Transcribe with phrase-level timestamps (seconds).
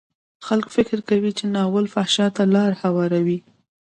[0.47, 3.39] خلک فکر کوي چې ناول فحشا ته لار هواروي.